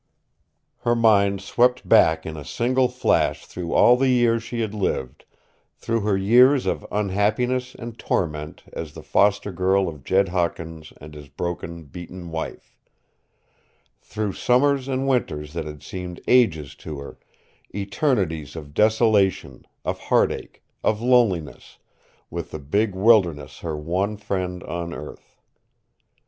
[0.79, 5.25] Her mind swept back in a single flash through all the years she had lived,
[5.75, 11.13] through her years of unhappiness and torment as the foster girl of Jed Hawkins and
[11.13, 12.79] his broken, beaten wife;
[14.01, 17.19] through summers and winters that had seemed ages to her,
[17.75, 21.77] eternities of desolation, of heartache, of loneliness,
[22.31, 25.37] with the big wilderness her one friend on earth.